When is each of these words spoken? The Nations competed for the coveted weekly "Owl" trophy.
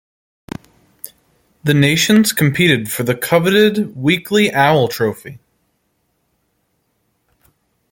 The 1.63 1.75
Nations 1.75 2.33
competed 2.33 2.91
for 2.91 3.03
the 3.03 3.13
coveted 3.13 3.95
weekly 3.95 4.51
"Owl" 4.51 4.87
trophy. 4.87 5.37